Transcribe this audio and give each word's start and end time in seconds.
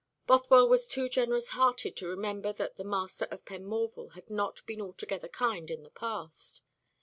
Bothwell 0.25 0.67
was 0.67 0.87
too 0.87 1.07
generous 1.07 1.49
hearted 1.49 1.95
to 1.97 2.07
remember 2.07 2.51
that 2.53 2.75
the 2.75 2.83
master 2.83 3.25
of 3.29 3.45
Penmorval 3.45 4.13
had 4.15 4.31
not 4.31 4.65
been 4.65 4.81
altogether 4.81 5.27
kind 5.27 5.69
in 5.69 5.83
the 5.83 5.91
past. 5.91 6.63